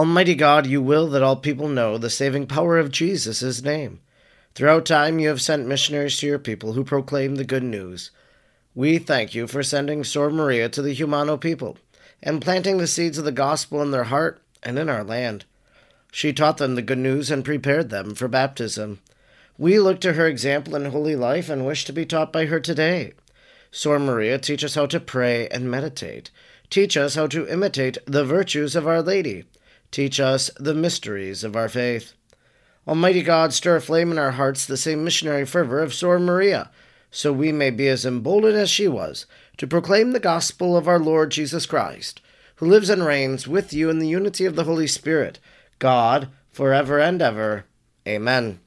Almighty 0.00 0.34
God, 0.34 0.66
you 0.66 0.80
will 0.80 1.08
that 1.08 1.22
all 1.22 1.36
people 1.36 1.68
know 1.68 1.98
the 1.98 2.08
saving 2.08 2.46
power 2.46 2.78
of 2.78 2.90
Jesus' 2.90 3.62
name. 3.62 4.00
Throughout 4.54 4.86
time, 4.86 5.18
you 5.18 5.28
have 5.28 5.42
sent 5.42 5.66
missionaries 5.66 6.16
to 6.20 6.26
your 6.26 6.38
people 6.38 6.72
who 6.72 6.84
proclaim 6.84 7.34
the 7.34 7.44
good 7.44 7.62
news. 7.62 8.10
We 8.74 8.96
thank 8.96 9.34
you 9.34 9.46
for 9.46 9.62
sending 9.62 10.02
Sor 10.02 10.30
Maria 10.30 10.70
to 10.70 10.80
the 10.80 10.96
Jumano 10.96 11.38
people 11.38 11.76
and 12.22 12.40
planting 12.40 12.78
the 12.78 12.86
seeds 12.86 13.18
of 13.18 13.26
the 13.26 13.30
gospel 13.30 13.82
in 13.82 13.90
their 13.90 14.04
heart 14.04 14.40
and 14.62 14.78
in 14.78 14.88
our 14.88 15.04
land. 15.04 15.44
She 16.10 16.32
taught 16.32 16.56
them 16.56 16.76
the 16.76 16.82
good 16.82 16.96
news 16.96 17.30
and 17.30 17.44
prepared 17.44 17.90
them 17.90 18.14
for 18.14 18.26
baptism. 18.26 19.00
We 19.58 19.78
look 19.78 20.00
to 20.00 20.14
her 20.14 20.26
example 20.26 20.76
in 20.76 20.86
holy 20.86 21.14
life 21.14 21.50
and 21.50 21.66
wish 21.66 21.84
to 21.84 21.92
be 21.92 22.06
taught 22.06 22.32
by 22.32 22.46
her 22.46 22.58
today. 22.58 23.12
Sor 23.70 23.98
Maria, 23.98 24.38
teach 24.38 24.64
us 24.64 24.76
how 24.76 24.86
to 24.86 24.98
pray 24.98 25.46
and 25.48 25.70
meditate. 25.70 26.30
Teach 26.70 26.96
us 26.96 27.16
how 27.16 27.26
to 27.26 27.46
imitate 27.46 27.98
the 28.06 28.24
virtues 28.24 28.74
of 28.74 28.86
Our 28.86 29.02
Lady. 29.02 29.44
Teach 29.90 30.20
us 30.20 30.50
the 30.56 30.74
mysteries 30.74 31.42
of 31.42 31.56
our 31.56 31.68
faith. 31.68 32.12
Almighty 32.86 33.22
God, 33.22 33.52
stir 33.52 33.76
aflame 33.76 34.12
in 34.12 34.18
our 34.18 34.32
hearts 34.32 34.64
the 34.64 34.76
same 34.76 35.02
missionary 35.02 35.44
fervor 35.44 35.80
of 35.80 35.92
Sor 35.92 36.18
Maria, 36.18 36.70
so 37.10 37.32
we 37.32 37.50
may 37.50 37.70
be 37.70 37.88
as 37.88 38.06
emboldened 38.06 38.56
as 38.56 38.70
she 38.70 38.86
was 38.86 39.26
to 39.56 39.66
proclaim 39.66 40.12
the 40.12 40.20
gospel 40.20 40.76
of 40.76 40.86
our 40.86 40.98
Lord 40.98 41.30
Jesus 41.30 41.66
Christ, 41.66 42.20
who 42.56 42.66
lives 42.66 42.88
and 42.88 43.04
reigns 43.04 43.48
with 43.48 43.72
you 43.72 43.90
in 43.90 43.98
the 43.98 44.08
unity 44.08 44.46
of 44.46 44.54
the 44.54 44.64
Holy 44.64 44.86
Spirit, 44.86 45.38
God, 45.78 46.28
for 46.50 46.72
ever 46.72 47.00
and 47.00 47.20
ever. 47.20 47.64
Amen. 48.06 48.60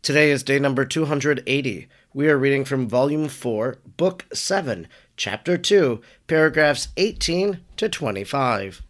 Today 0.00 0.30
is 0.30 0.42
day 0.42 0.58
number 0.58 0.84
280. 0.84 1.88
We 2.14 2.28
are 2.28 2.38
reading 2.38 2.64
from 2.64 2.88
Volume 2.88 3.28
4, 3.28 3.78
Book 3.96 4.24
7, 4.32 4.88
Chapter 5.16 5.56
2, 5.56 6.00
paragraphs 6.26 6.88
18 6.96 7.60
to 7.76 7.88
25. 7.88 8.82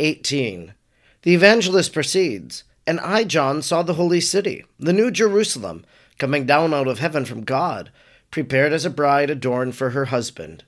18. 0.00 0.74
The 1.22 1.34
evangelist 1.34 1.92
proceeds, 1.92 2.64
And 2.86 2.98
I, 3.00 3.24
John, 3.24 3.62
saw 3.62 3.82
the 3.82 3.94
holy 3.94 4.20
city, 4.20 4.64
the 4.78 4.92
new 4.92 5.10
Jerusalem, 5.10 5.84
coming 6.18 6.46
down 6.46 6.74
out 6.74 6.88
of 6.88 6.98
heaven 6.98 7.24
from 7.24 7.44
God, 7.44 7.90
prepared 8.30 8.72
as 8.72 8.84
a 8.84 8.90
bride 8.90 9.30
adorned 9.30 9.76
for 9.76 9.90
her 9.90 10.06
husband. 10.06 10.64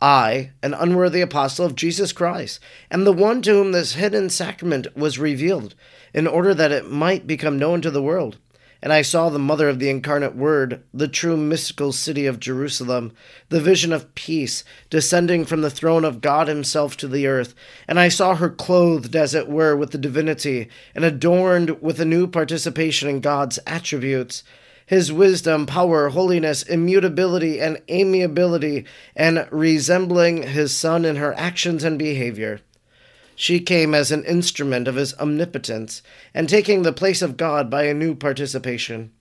I, 0.00 0.50
an 0.62 0.74
unworthy 0.74 1.22
apostle 1.22 1.64
of 1.64 1.74
Jesus 1.74 2.12
Christ, 2.12 2.60
am 2.90 3.04
the 3.04 3.12
one 3.12 3.40
to 3.42 3.50
whom 3.50 3.72
this 3.72 3.94
hidden 3.94 4.28
sacrament 4.28 4.94
was 4.94 5.18
revealed, 5.18 5.74
in 6.12 6.26
order 6.26 6.52
that 6.52 6.72
it 6.72 6.90
might 6.90 7.26
become 7.26 7.58
known 7.58 7.80
to 7.80 7.90
the 7.90 8.02
world 8.02 8.36
and 8.86 8.92
I 8.92 9.02
saw 9.02 9.30
the 9.30 9.40
mother 9.40 9.68
of 9.68 9.80
the 9.80 9.90
incarnate 9.90 10.36
Word, 10.36 10.80
the 10.94 11.08
true 11.08 11.36
mystical 11.36 11.90
city 11.90 12.24
of 12.24 12.38
Jerusalem, 12.38 13.12
the 13.48 13.60
vision 13.60 13.92
of 13.92 14.14
peace, 14.14 14.62
descending 14.90 15.44
from 15.44 15.62
the 15.62 15.70
throne 15.70 16.04
of 16.04 16.20
God 16.20 16.46
Himself 16.46 16.96
to 16.98 17.08
the 17.08 17.26
earth. 17.26 17.52
And 17.88 17.98
I 17.98 18.08
saw 18.08 18.36
her 18.36 18.48
clothed, 18.48 19.16
as 19.16 19.34
it 19.34 19.48
were, 19.48 19.74
with 19.74 19.90
the 19.90 19.98
divinity, 19.98 20.68
and 20.94 21.04
adorned 21.04 21.82
with 21.82 21.98
a 21.98 22.04
new 22.04 22.28
participation 22.28 23.08
in 23.08 23.20
God's 23.20 23.58
attributes. 23.66 24.44
His 24.86 25.12
wisdom, 25.12 25.66
power, 25.66 26.10
holiness, 26.10 26.62
immutability, 26.62 27.60
and 27.60 27.82
amiability, 27.90 28.84
and 29.16 29.48
resembling 29.50 30.44
his 30.44 30.72
Son 30.72 31.04
in 31.04 31.16
her 31.16 31.34
actions 31.36 31.82
and 31.82 31.98
behavior. 31.98 32.60
She 33.38 33.60
came 33.60 33.94
as 33.94 34.10
an 34.10 34.24
instrument 34.24 34.88
of 34.88 34.94
his 34.94 35.14
omnipotence, 35.18 36.00
and 36.32 36.48
taking 36.48 36.82
the 36.82 36.92
place 36.92 37.20
of 37.20 37.36
God 37.36 37.68
by 37.68 37.82
a 37.82 37.92
new 37.92 38.14
participation. 38.14 39.12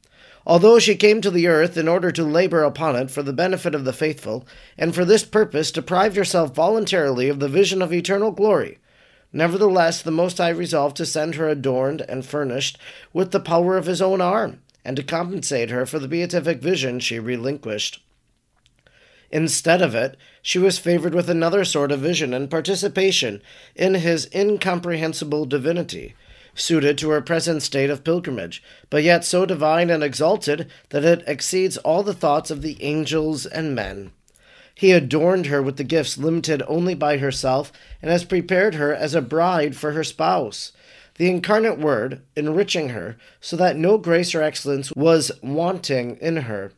Although 0.48 0.80
she 0.80 0.96
came 0.96 1.20
to 1.20 1.30
the 1.30 1.48
earth 1.48 1.76
in 1.76 1.90
order 1.90 2.12
to 2.12 2.24
labor 2.24 2.64
upon 2.64 2.96
it 2.96 3.12
for 3.12 3.22
the 3.22 3.34
benefit 3.34 3.76
of 3.76 3.84
the 3.84 3.92
faithful, 3.92 4.48
and 4.78 4.96
for 4.96 5.03
this 5.03 5.26
purpose 5.26 5.70
deprived 5.70 6.16
herself 6.16 6.56
voluntarily 6.56 7.28
of 7.28 7.40
the 7.40 7.50
vision 7.50 7.81
of 7.81 7.92
eternal 7.92 8.31
glory, 8.31 8.78
nevertheless 9.34 10.02
the 10.02 10.12
Most 10.12 10.38
High 10.38 10.50
resolved 10.50 10.96
to 10.97 11.06
send 11.06 11.36
her 11.36 11.50
adorned 11.50 12.02
and 12.08 12.26
furnished 12.26 12.78
with 13.12 13.32
the 13.32 13.40
power 13.42 13.76
of 13.76 13.86
his 13.86 14.02
own 14.02 14.22
arm, 14.22 14.62
and 14.86 14.96
to 14.96 15.03
compensate 15.03 15.72
her 15.72 15.86
for 15.86 16.00
the 16.00 16.08
beatific 16.08 16.62
vision 16.62 17.02
she 17.02 17.20
relinquished. 17.20 18.02
Instead 19.35 19.81
of 19.81 19.94
it, 19.94 20.16
she 20.41 20.57
was 20.57 20.79
favored 20.79 21.13
with 21.13 21.29
another 21.29 21.66
sort 21.66 21.91
of 21.91 22.00
vision 22.00 22.34
and 22.34 22.50
participation 22.50 23.41
in 23.75 23.96
his 23.96 24.29
incomprehensible 24.34 25.46
divinity, 25.46 26.16
suited 26.53 26.97
to 26.97 27.09
her 27.09 27.19
present 27.19 27.62
state 27.62 27.90
of 27.90 28.06
pilgrimage, 28.06 28.63
but 28.90 29.03
yet 29.03 29.25
so 29.25 29.46
divine 29.46 29.90
and 29.90 30.01
exalted 30.01 30.72
that 30.88 31.03
it 31.03 31.22
exceeds 31.28 31.75
all 31.79 32.01
the 32.01 32.13
thoughts 32.13 32.50
of 32.50 32.62
the 32.62 32.81
angels 32.81 33.46
and 33.46 33.75
men. 33.75 34.13
He 34.73 34.94
adorned 34.94 35.47
her 35.47 35.62
with 35.62 35.75
the 35.75 35.84
gifts 35.84 36.17
limited 36.17 36.63
only 36.66 36.96
by 36.96 37.17
herself, 37.17 37.73
and 38.02 38.09
has 38.09 38.23
prepared 38.23 38.75
her 38.75 38.96
as 38.96 39.13
a 39.13 39.22
bride 39.22 39.75
for 39.75 39.91
her 39.91 40.06
spouse. 40.06 40.72
The 41.16 41.29
incarnate 41.29 41.78
Word, 41.78 42.22
enriching 42.38 42.90
her, 42.90 43.17
so 43.41 43.57
that 43.57 43.75
no 43.75 43.97
grace 43.97 44.34
or 44.34 44.41
excellence 44.41 44.94
was 44.94 45.29
wanting 45.44 46.16
in 46.22 46.38
her 46.38 46.72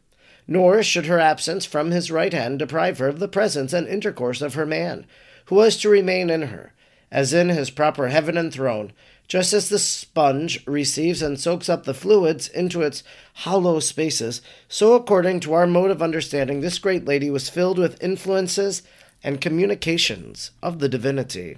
nor 0.47 0.81
should 0.81 1.05
her 1.05 1.19
absence 1.19 1.65
from 1.65 1.91
his 1.91 2.09
right 2.09 2.33
hand 2.33 2.59
deprive 2.59 2.99
her 2.99 3.07
of 3.07 3.19
the 3.19 3.27
presence 3.27 3.73
and 3.73 3.87
intercourse 3.87 4.41
of 4.41 4.53
her 4.53 4.65
man, 4.65 5.05
who 5.45 5.55
was 5.55 5.77
to 5.77 5.89
remain 5.89 6.29
in 6.29 6.43
her, 6.43 6.73
as 7.11 7.33
in 7.33 7.49
his 7.49 7.69
proper 7.69 8.07
heaven 8.07 8.37
and 8.37 8.53
throne, 8.53 8.93
just 9.27 9.51
as 9.51 9.67
the 9.67 9.79
sponge 9.79 10.65
receives 10.65 11.21
and 11.21 11.39
soaks 11.39 11.67
up 11.67 11.83
the 11.83 11.93
fluids 11.93 12.47
into 12.47 12.81
its 12.81 13.03
hollow 13.33 13.79
spaces, 13.79 14.41
so 14.69 14.93
according 14.93 15.39
to 15.41 15.53
our 15.53 15.67
mode 15.67 15.91
of 15.91 16.01
understanding, 16.01 16.61
this 16.61 16.79
great 16.79 17.05
lady 17.05 17.29
was 17.29 17.49
filled 17.49 17.77
with 17.77 18.01
influences 18.01 18.83
and 19.23 19.41
communications 19.41 20.51
of 20.63 20.79
the 20.79 20.87
divinity. 20.87 21.57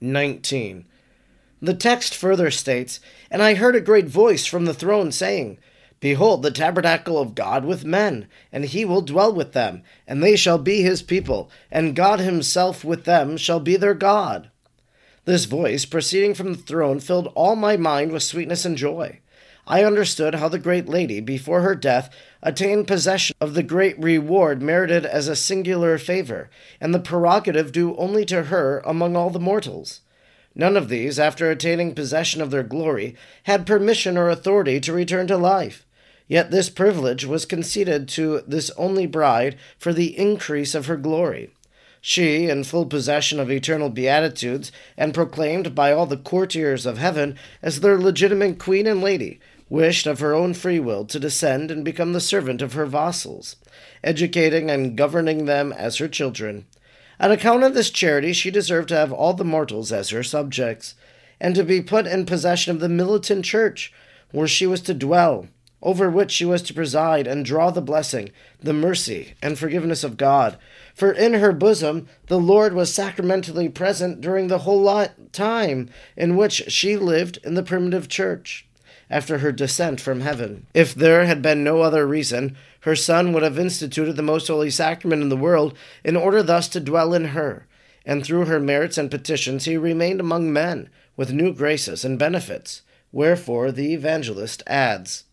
19. 0.00 0.86
The 1.60 1.74
text 1.74 2.14
further 2.14 2.50
states, 2.50 3.00
And 3.30 3.42
I 3.42 3.54
heard 3.54 3.76
a 3.76 3.80
great 3.80 4.06
voice 4.06 4.46
from 4.46 4.64
the 4.64 4.74
throne 4.74 5.12
saying, 5.12 5.58
Behold, 6.00 6.42
the 6.42 6.50
tabernacle 6.52 7.18
of 7.18 7.34
God 7.34 7.64
with 7.64 7.84
men, 7.84 8.28
and 8.52 8.64
he 8.64 8.84
will 8.84 9.00
dwell 9.00 9.32
with 9.32 9.52
them, 9.52 9.82
and 10.06 10.22
they 10.22 10.36
shall 10.36 10.58
be 10.58 10.82
his 10.82 11.02
people, 11.02 11.50
and 11.72 11.96
God 11.96 12.20
himself 12.20 12.84
with 12.84 13.04
them 13.04 13.36
shall 13.36 13.58
be 13.58 13.76
their 13.76 13.94
God. 13.94 14.50
This 15.24 15.44
voice, 15.44 15.84
proceeding 15.84 16.34
from 16.34 16.52
the 16.52 16.58
throne, 16.58 17.00
filled 17.00 17.32
all 17.34 17.56
my 17.56 17.76
mind 17.76 18.12
with 18.12 18.22
sweetness 18.22 18.64
and 18.64 18.76
joy. 18.76 19.20
I 19.66 19.84
understood 19.84 20.36
how 20.36 20.48
the 20.48 20.58
great 20.58 20.88
lady, 20.88 21.20
before 21.20 21.60
her 21.62 21.74
death, 21.74 22.14
attained 22.42 22.86
possession 22.86 23.36
of 23.40 23.54
the 23.54 23.62
great 23.64 23.98
reward 23.98 24.62
merited 24.62 25.04
as 25.04 25.28
a 25.28 25.36
singular 25.36 25.98
favor, 25.98 26.48
and 26.80 26.94
the 26.94 27.00
prerogative 27.00 27.72
due 27.72 27.94
only 27.96 28.24
to 28.26 28.44
her 28.44 28.80
among 28.86 29.16
all 29.16 29.30
the 29.30 29.40
mortals. 29.40 30.00
None 30.54 30.76
of 30.76 30.88
these, 30.88 31.18
after 31.18 31.50
attaining 31.50 31.94
possession 31.94 32.40
of 32.40 32.50
their 32.50 32.62
glory, 32.62 33.14
had 33.42 33.66
permission 33.66 34.16
or 34.16 34.30
authority 34.30 34.80
to 34.80 34.92
return 34.92 35.26
to 35.26 35.36
life. 35.36 35.84
Yet 36.28 36.50
this 36.50 36.68
privilege 36.68 37.24
was 37.24 37.46
conceded 37.46 38.06
to 38.10 38.42
this 38.46 38.70
only 38.76 39.06
bride 39.06 39.56
for 39.78 39.94
the 39.94 40.16
increase 40.16 40.74
of 40.74 40.86
her 40.86 40.98
glory. 40.98 41.50
She, 42.00 42.48
in 42.48 42.64
full 42.64 42.86
possession 42.86 43.40
of 43.40 43.50
eternal 43.50 43.88
beatitudes, 43.88 44.70
and 44.96 45.14
proclaimed 45.14 45.74
by 45.74 45.90
all 45.92 46.06
the 46.06 46.18
courtiers 46.18 46.86
of 46.86 46.98
heaven 46.98 47.36
as 47.62 47.80
their 47.80 47.98
legitimate 47.98 48.58
queen 48.58 48.86
and 48.86 49.00
lady, 49.00 49.40
wished 49.70 50.06
of 50.06 50.20
her 50.20 50.34
own 50.34 50.54
free 50.54 50.78
will 50.78 51.04
to 51.06 51.18
descend 51.18 51.70
and 51.70 51.84
become 51.84 52.12
the 52.12 52.20
servant 52.20 52.62
of 52.62 52.74
her 52.74 52.86
vassals, 52.86 53.56
educating 54.04 54.70
and 54.70 54.96
governing 54.96 55.46
them 55.46 55.72
as 55.72 55.96
her 55.96 56.08
children. 56.08 56.66
On 57.18 57.32
account 57.32 57.64
of 57.64 57.74
this 57.74 57.90
charity, 57.90 58.32
she 58.32 58.50
deserved 58.50 58.90
to 58.90 58.96
have 58.96 59.12
all 59.12 59.32
the 59.32 59.44
mortals 59.44 59.90
as 59.90 60.10
her 60.10 60.22
subjects, 60.22 60.94
and 61.40 61.54
to 61.54 61.64
be 61.64 61.80
put 61.80 62.06
in 62.06 62.26
possession 62.26 62.74
of 62.74 62.80
the 62.80 62.88
militant 62.88 63.44
church, 63.44 63.92
where 64.30 64.48
she 64.48 64.66
was 64.66 64.80
to 64.82 64.94
dwell 64.94 65.48
over 65.82 66.10
which 66.10 66.30
she 66.30 66.44
was 66.44 66.62
to 66.62 66.74
preside 66.74 67.26
and 67.26 67.44
draw 67.44 67.70
the 67.70 67.80
blessing, 67.80 68.30
the 68.60 68.72
mercy, 68.72 69.34
and 69.40 69.58
forgiveness 69.58 70.02
of 70.02 70.16
God. 70.16 70.58
For 70.94 71.12
in 71.12 71.34
her 71.34 71.52
bosom 71.52 72.08
the 72.26 72.38
Lord 72.38 72.74
was 72.74 72.92
sacramentally 72.92 73.68
present 73.68 74.20
during 74.20 74.48
the 74.48 74.58
whole 74.58 75.06
time 75.32 75.88
in 76.16 76.36
which 76.36 76.64
she 76.68 76.96
lived 76.96 77.38
in 77.44 77.54
the 77.54 77.62
primitive 77.62 78.08
church, 78.08 78.66
after 79.10 79.38
her 79.38 79.52
descent 79.52 80.00
from 80.00 80.20
heaven. 80.20 80.66
If 80.74 80.94
there 80.94 81.24
had 81.26 81.40
been 81.40 81.64
no 81.64 81.82
other 81.82 82.06
reason, 82.06 82.56
her 82.80 82.96
Son 82.96 83.32
would 83.32 83.42
have 83.42 83.58
instituted 83.58 84.14
the 84.14 84.22
most 84.22 84.48
holy 84.48 84.70
sacrament 84.70 85.22
in 85.22 85.28
the 85.28 85.36
world 85.36 85.76
in 86.04 86.16
order 86.16 86.42
thus 86.42 86.68
to 86.68 86.80
dwell 86.80 87.14
in 87.14 87.26
her, 87.26 87.66
and 88.04 88.24
through 88.24 88.46
her 88.46 88.60
merits 88.60 88.98
and 88.98 89.10
petitions 89.10 89.64
he 89.64 89.76
remained 89.76 90.20
among 90.20 90.52
men 90.52 90.88
with 91.16 91.32
new 91.32 91.52
graces 91.54 92.04
and 92.04 92.18
benefits. 92.18 92.82
Wherefore 93.12 93.72
the 93.72 93.94
evangelist 93.94 94.62
adds, 94.66 95.24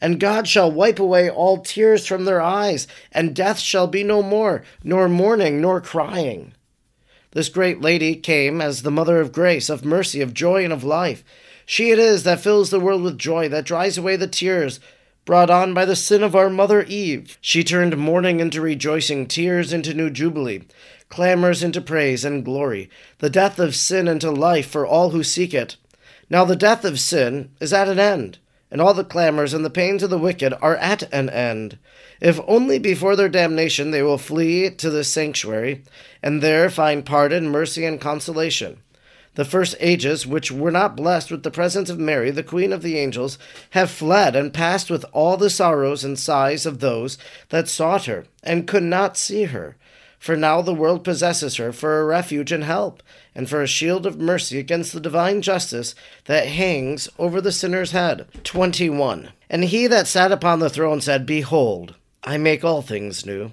And 0.00 0.20
God 0.20 0.48
shall 0.48 0.70
wipe 0.70 0.98
away 0.98 1.28
all 1.28 1.58
tears 1.58 2.06
from 2.06 2.24
their 2.24 2.40
eyes, 2.40 2.86
and 3.12 3.36
death 3.36 3.58
shall 3.58 3.86
be 3.86 4.02
no 4.02 4.22
more, 4.22 4.62
nor 4.82 5.08
mourning, 5.08 5.60
nor 5.60 5.80
crying. 5.80 6.54
This 7.32 7.48
great 7.48 7.80
lady 7.80 8.16
came 8.16 8.60
as 8.60 8.82
the 8.82 8.90
mother 8.90 9.20
of 9.20 9.32
grace, 9.32 9.68
of 9.68 9.84
mercy, 9.84 10.20
of 10.20 10.34
joy, 10.34 10.64
and 10.64 10.72
of 10.72 10.82
life. 10.82 11.22
She 11.66 11.90
it 11.90 11.98
is 11.98 12.24
that 12.24 12.40
fills 12.40 12.70
the 12.70 12.80
world 12.80 13.02
with 13.02 13.18
joy, 13.18 13.48
that 13.50 13.64
dries 13.64 13.96
away 13.96 14.16
the 14.16 14.26
tears 14.26 14.80
brought 15.24 15.50
on 15.50 15.74
by 15.74 15.84
the 15.84 15.94
sin 15.94 16.22
of 16.22 16.34
our 16.34 16.50
mother 16.50 16.82
Eve. 16.82 17.38
She 17.40 17.62
turned 17.62 17.96
mourning 17.96 18.40
into 18.40 18.60
rejoicing, 18.60 19.26
tears 19.26 19.72
into 19.72 19.94
new 19.94 20.10
jubilee, 20.10 20.62
clamors 21.08 21.62
into 21.62 21.80
praise 21.80 22.24
and 22.24 22.44
glory, 22.44 22.90
the 23.18 23.30
death 23.30 23.58
of 23.58 23.76
sin 23.76 24.08
into 24.08 24.30
life 24.30 24.68
for 24.68 24.84
all 24.84 25.10
who 25.10 25.22
seek 25.22 25.54
it. 25.54 25.76
Now 26.28 26.44
the 26.44 26.56
death 26.56 26.84
of 26.84 26.98
sin 26.98 27.50
is 27.60 27.72
at 27.72 27.88
an 27.88 28.00
end, 28.00 28.38
and 28.70 28.80
all 28.80 28.94
the 28.94 29.04
clamors 29.04 29.52
and 29.52 29.64
the 29.64 29.70
pains 29.70 30.02
of 30.02 30.10
the 30.10 30.18
wicked 30.18 30.54
are 30.62 30.76
at 30.76 31.02
an 31.12 31.28
end. 31.30 31.78
If 32.20 32.40
only 32.46 32.78
before 32.78 33.16
their 33.16 33.28
damnation 33.28 33.90
they 33.90 34.02
will 34.02 34.18
flee 34.18 34.70
to 34.70 34.90
the 34.90 35.04
sanctuary, 35.04 35.82
and 36.22 36.42
there 36.42 36.70
find 36.70 37.04
pardon, 37.04 37.48
mercy, 37.48 37.84
and 37.84 38.00
consolation. 38.00 38.82
The 39.36 39.44
first 39.44 39.76
ages, 39.78 40.26
which 40.26 40.50
were 40.50 40.72
not 40.72 40.96
blessed 40.96 41.30
with 41.30 41.44
the 41.44 41.50
presence 41.50 41.88
of 41.88 41.98
Mary, 41.98 42.30
the 42.30 42.42
Queen 42.42 42.72
of 42.72 42.82
the 42.82 42.98
angels, 42.98 43.38
have 43.70 43.90
fled 43.90 44.34
and 44.34 44.52
passed 44.52 44.90
with 44.90 45.04
all 45.12 45.36
the 45.36 45.50
sorrows 45.50 46.04
and 46.04 46.18
sighs 46.18 46.66
of 46.66 46.80
those 46.80 47.16
that 47.50 47.68
sought 47.68 48.06
her, 48.06 48.26
and 48.42 48.66
could 48.66 48.82
not 48.82 49.16
see 49.16 49.44
her. 49.44 49.76
For 50.18 50.36
now 50.36 50.60
the 50.60 50.74
world 50.74 51.04
possesses 51.04 51.56
her 51.56 51.72
for 51.72 52.00
a 52.00 52.04
refuge 52.04 52.52
and 52.52 52.64
help, 52.64 53.02
and 53.40 53.48
for 53.48 53.62
a 53.62 53.66
shield 53.66 54.04
of 54.04 54.20
mercy 54.20 54.58
against 54.58 54.92
the 54.92 55.00
divine 55.00 55.40
justice 55.40 55.94
that 56.26 56.46
hangs 56.46 57.08
over 57.18 57.40
the 57.40 57.50
sinner's 57.50 57.92
head. 57.92 58.26
21. 58.44 59.30
And 59.48 59.64
he 59.64 59.86
that 59.86 60.06
sat 60.06 60.30
upon 60.30 60.58
the 60.58 60.68
throne 60.68 61.00
said, 61.00 61.24
Behold, 61.24 61.94
I 62.22 62.36
make 62.36 62.64
all 62.64 62.82
things 62.82 63.24
new. 63.24 63.52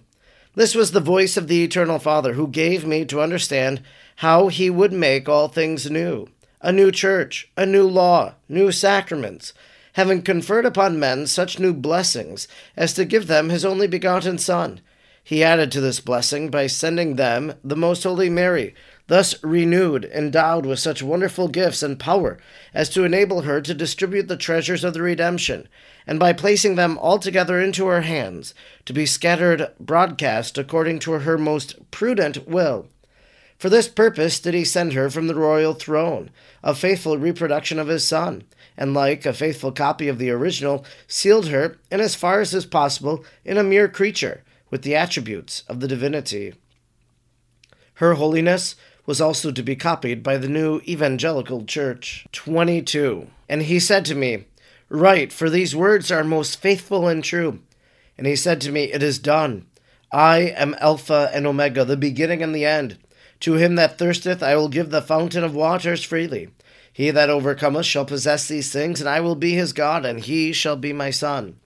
This 0.56 0.76
was 0.76 0.92
the 0.92 1.00
voice 1.00 1.38
of 1.38 1.48
the 1.48 1.64
Eternal 1.64 2.00
Father, 2.00 2.34
who 2.34 2.50
gave 2.50 2.86
me 2.86 3.06
to 3.06 3.22
understand 3.22 3.82
how 4.18 4.50
he 4.50 4.70
would 4.70 4.92
make 4.92 5.30
all 5.30 5.48
things 5.48 5.90
new 5.90 6.28
a 6.60 6.74
new 6.74 6.92
church, 6.92 7.50
a 7.56 7.66
new 7.66 7.88
law, 7.88 8.34
new 8.50 8.74
sacraments, 8.74 9.54
having 9.94 10.22
conferred 10.22 10.66
upon 10.66 11.00
men 11.00 11.26
such 11.26 11.60
new 11.60 11.74
blessings 11.74 12.46
as 12.76 12.94
to 12.94 13.06
give 13.06 13.28
them 13.28 13.48
his 13.48 13.64
only 13.64 13.88
begotten 13.88 14.38
Son 14.38 14.82
he 15.28 15.44
added 15.44 15.74
to 15.74 15.82
this 15.82 16.00
blessing 16.00 16.50
by 16.50 16.68
sending 16.68 17.18
them 17.18 17.54
the 17.62 17.76
Most 17.76 18.04
Holy 18.04 18.30
Mary, 18.30 18.74
thus 19.08 19.42
renewed, 19.44 20.06
endowed 20.06 20.66
with 20.66 20.80
such 20.80 21.02
wonderful 21.02 21.48
gifts 21.48 21.82
and 21.82 22.00
power 22.00 22.38
as 22.74 22.90
to 22.90 23.04
enable 23.04 23.42
her 23.42 23.60
to 23.62 23.74
distribute 23.74 24.28
the 24.28 24.38
treasures 24.38 24.84
of 24.84 24.94
the 24.94 25.02
redemption, 25.02 25.68
and 26.06 26.20
by 26.20 26.32
placing 26.32 26.76
them 26.76 26.98
altogether 27.00 27.60
into 27.60 27.88
her 27.88 28.02
hands, 28.02 28.54
to 28.86 28.94
be 28.94 29.06
scattered 29.06 29.72
broadcast 29.80 30.58
according 30.58 31.00
to 31.00 31.14
her 31.14 31.38
most 31.38 31.76
prudent 31.92 32.48
will. 32.48 32.88
For 33.58 33.70
this 33.70 33.88
purpose 33.88 34.40
did 34.40 34.54
he 34.54 34.64
send 34.64 34.94
her 34.94 35.10
from 35.10 35.28
the 35.28 35.36
royal 35.36 35.74
throne, 35.74 36.30
a 36.64 36.76
faithful 36.76 37.18
reproduction 37.18 37.80
of 37.80 37.88
his 37.88 38.08
Son, 38.08 38.44
and 38.78 38.94
like 38.94 39.26
a 39.26 39.34
faithful 39.34 39.72
copy 39.72 40.08
of 40.08 40.20
the 40.20 40.30
original, 40.30 40.86
sealed 41.08 41.48
her, 41.48 41.80
in 41.90 42.00
as 42.00 42.14
far 42.14 42.40
as 42.40 42.54
is 42.54 42.68
possible, 42.68 43.26
in 43.44 43.58
a 43.58 43.64
mere 43.64 43.88
creature 43.88 44.44
with 44.70 44.84
the 44.84 44.96
attributes 44.96 45.64
of 45.68 45.80
the 45.80 45.88
divinity. 45.88 46.54
Her 47.96 48.14
holiness 48.14 48.76
was 49.08 49.20
also 49.20 49.52
to 49.52 49.64
be 49.64 49.76
copied 49.76 50.22
by 50.22 50.38
the 50.38 50.50
new 50.50 50.82
evangelical 50.82 51.66
church. 51.66 52.28
22. 52.34 53.28
And 53.50 53.64
he 53.64 53.80
said 53.80 54.06
to 54.06 54.16
me, 54.16 54.46
Write, 54.90 55.34
for 55.34 55.50
these 55.50 55.76
words 55.76 56.12
are 56.12 56.24
most 56.24 56.62
faithful 56.62 57.08
and 57.08 57.24
true. 57.24 57.62
And 58.18 58.28
he 58.28 58.36
said 58.36 58.62
to 58.62 58.72
me, 58.72 58.84
It 58.84 59.02
is 59.02 59.18
done. 59.18 59.66
I 60.12 60.40
am 60.40 60.76
Alpha 60.80 61.32
and 61.34 61.48
Omega, 61.48 61.84
the 61.86 61.98
beginning 61.98 62.44
and 62.44 62.54
the 62.54 62.66
end. 62.66 62.98
To 63.42 63.54
him 63.54 63.76
that 63.76 63.98
thirsteth 63.98 64.44
I 64.44 64.56
will 64.56 64.70
give 64.70 64.90
the 64.90 65.02
fountain 65.02 65.44
of 65.44 65.56
waters 65.56 66.04
freely. 66.04 66.50
He 66.92 67.12
that 67.12 67.30
overcometh 67.30 67.86
shall 67.86 68.06
possess 68.06 68.48
these 68.48 68.72
things, 68.72 69.00
and 69.00 69.10
I 69.10 69.20
will 69.20 69.36
be 69.36 69.54
his 69.54 69.72
God, 69.72 70.06
and 70.06 70.20
he 70.20 70.52
shall 70.52 70.76
be 70.76 70.94
my 70.94 71.12
son. 71.12 71.60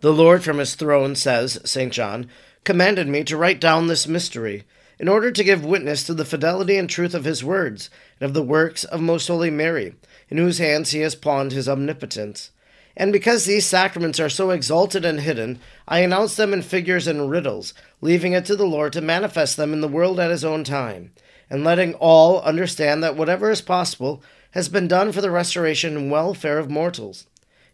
The 0.00 0.12
Lord 0.12 0.42
from 0.42 0.58
his 0.58 0.74
throne, 0.74 1.14
says 1.14 1.60
St. 1.64 1.92
John, 1.92 2.28
commanded 2.64 3.06
me 3.06 3.22
to 3.24 3.36
write 3.36 3.60
down 3.60 3.86
this 3.86 4.08
mystery, 4.08 4.64
in 4.98 5.08
order 5.08 5.30
to 5.30 5.44
give 5.44 5.64
witness 5.64 6.04
to 6.04 6.14
the 6.14 6.24
fidelity 6.24 6.76
and 6.76 6.88
truth 6.88 7.14
of 7.14 7.24
his 7.24 7.42
words, 7.42 7.90
and 8.20 8.26
of 8.26 8.34
the 8.34 8.42
works 8.42 8.84
of 8.84 9.00
Most 9.00 9.28
Holy 9.28 9.50
Mary, 9.50 9.94
in 10.28 10.38
whose 10.38 10.58
hands 10.58 10.90
he 10.90 11.00
has 11.00 11.14
pawned 11.14 11.52
his 11.52 11.68
omnipotence. 11.68 12.50
And 12.96 13.12
because 13.12 13.44
these 13.44 13.66
sacraments 13.66 14.20
are 14.20 14.28
so 14.28 14.50
exalted 14.50 15.04
and 15.04 15.20
hidden, 15.20 15.58
I 15.88 16.00
announce 16.00 16.36
them 16.36 16.52
in 16.52 16.62
figures 16.62 17.06
and 17.06 17.30
riddles, 17.30 17.72
leaving 18.00 18.32
it 18.32 18.44
to 18.46 18.56
the 18.56 18.66
Lord 18.66 18.92
to 18.92 19.00
manifest 19.00 19.56
them 19.56 19.72
in 19.72 19.80
the 19.80 19.88
world 19.88 20.20
at 20.20 20.30
his 20.30 20.44
own 20.44 20.62
time, 20.64 21.12
and 21.48 21.64
letting 21.64 21.94
all 21.94 22.42
understand 22.42 23.02
that 23.02 23.16
whatever 23.16 23.50
is 23.50 23.62
possible 23.62 24.22
has 24.52 24.68
been 24.68 24.88
done 24.88 25.12
for 25.12 25.22
the 25.22 25.30
restoration 25.30 25.96
and 25.96 26.10
welfare 26.10 26.58
of 26.58 26.70
mortals. 26.70 27.26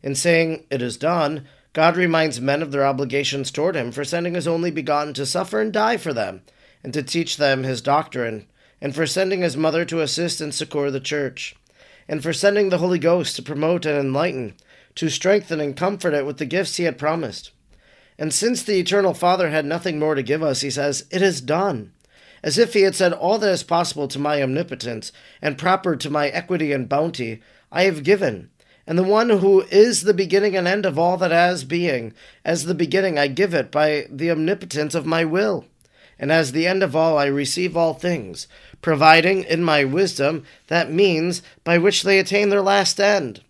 In 0.02 0.14
saying, 0.14 0.64
It 0.70 0.80
is 0.80 0.96
done, 0.96 1.46
God 1.72 1.96
reminds 1.96 2.40
men 2.40 2.62
of 2.62 2.70
their 2.70 2.86
obligations 2.86 3.50
toward 3.50 3.76
him 3.76 3.92
for 3.92 4.04
sending 4.04 4.34
his 4.34 4.48
only 4.48 4.70
begotten 4.70 5.14
to 5.14 5.26
suffer 5.26 5.60
and 5.60 5.72
die 5.72 5.96
for 5.96 6.12
them, 6.12 6.42
and 6.82 6.92
to 6.94 7.02
teach 7.02 7.36
them 7.36 7.62
his 7.62 7.80
doctrine, 7.82 8.46
and 8.80 8.94
for 8.94 9.06
sending 9.06 9.42
his 9.42 9.56
mother 9.56 9.84
to 9.84 10.00
assist 10.00 10.40
and 10.40 10.54
succor 10.54 10.90
the 10.90 11.00
church, 11.00 11.56
and 12.08 12.22
for 12.22 12.32
sending 12.32 12.68
the 12.68 12.78
Holy 12.78 12.98
Ghost 12.98 13.36
to 13.36 13.42
promote 13.42 13.84
and 13.86 13.98
enlighten, 13.98 14.54
to 14.94 15.08
strengthen 15.08 15.60
and 15.60 15.76
comfort 15.76 16.14
it 16.14 16.26
with 16.26 16.38
the 16.38 16.46
gifts 16.46 16.76
he 16.76 16.84
had 16.84 16.98
promised. 16.98 17.50
And 18.18 18.32
since 18.32 18.62
the 18.62 18.78
Eternal 18.78 19.14
Father 19.14 19.50
had 19.50 19.64
nothing 19.64 19.98
more 19.98 20.14
to 20.14 20.22
give 20.22 20.42
us, 20.42 20.60
he 20.60 20.70
says, 20.70 21.06
It 21.10 21.22
is 21.22 21.40
done. 21.40 21.92
As 22.42 22.58
if 22.58 22.74
he 22.74 22.82
had 22.82 22.94
said, 22.94 23.12
All 23.12 23.38
that 23.38 23.50
is 23.50 23.62
possible 23.62 24.08
to 24.08 24.18
my 24.18 24.42
omnipotence, 24.42 25.12
and 25.42 25.58
proper 25.58 25.96
to 25.96 26.10
my 26.10 26.28
equity 26.28 26.72
and 26.72 26.88
bounty, 26.88 27.42
I 27.70 27.84
have 27.84 28.02
given 28.02 28.50
and 28.88 28.98
the 28.98 29.04
one 29.04 29.28
who 29.28 29.60
is 29.70 30.02
the 30.02 30.14
beginning 30.14 30.56
and 30.56 30.66
end 30.66 30.86
of 30.86 30.98
all 30.98 31.18
that 31.18 31.30
has 31.30 31.62
being. 31.62 32.14
As 32.42 32.64
the 32.64 32.74
beginning, 32.74 33.18
I 33.18 33.26
give 33.26 33.52
it 33.52 33.70
by 33.70 34.06
the 34.10 34.30
omnipotence 34.30 34.94
of 34.94 35.04
my 35.04 35.26
will. 35.26 35.66
And 36.18 36.32
as 36.32 36.52
the 36.52 36.66
end 36.66 36.82
of 36.82 36.96
all, 36.96 37.16
I 37.16 37.26
receive 37.26 37.76
all 37.76 37.94
things, 37.94 38.48
providing 38.82 39.44
in 39.44 39.62
my 39.62 39.84
wisdom 39.84 40.44
that 40.66 40.90
means 40.90 41.42
by 41.64 41.78
which 41.78 42.02
they 42.02 42.18
attain 42.18 42.48
their 42.48 42.62
last 42.62 43.00
end. 43.00 43.42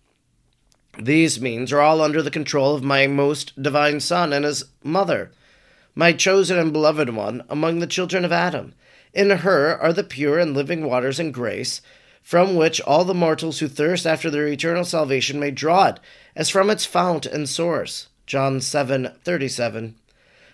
These 0.97 1.41
means 1.41 1.71
are 1.71 1.81
all 1.81 2.01
under 2.01 2.21
the 2.21 2.31
control 2.31 2.75
of 2.75 2.83
my 2.83 3.07
most 3.07 3.61
divine 3.61 3.99
Son 3.99 4.33
and 4.33 4.45
his 4.45 4.65
mother, 4.83 5.31
my 5.95 6.13
chosen 6.13 6.57
and 6.57 6.73
beloved 6.73 7.09
one 7.09 7.43
among 7.49 7.79
the 7.79 7.87
children 7.87 8.25
of 8.25 8.31
Adam. 8.31 8.73
In 9.13 9.29
her 9.29 9.77
are 9.77 9.93
the 9.93 10.03
pure 10.03 10.39
and 10.39 10.53
living 10.53 10.85
waters 10.85 11.19
and 11.19 11.33
grace 11.33 11.81
from 12.21 12.55
which 12.55 12.79
all 12.81 13.05
the 13.05 13.13
mortals 13.13 13.59
who 13.59 13.67
thirst 13.67 14.05
after 14.05 14.29
their 14.29 14.47
eternal 14.47 14.85
salvation 14.85 15.39
may 15.39 15.49
draw 15.49 15.87
it, 15.87 15.99
as 16.35 16.49
from 16.49 16.69
its 16.69 16.85
fount 16.85 17.25
and 17.25 17.49
source. 17.49 18.07
John 18.27 18.59
7:37. 18.59 19.95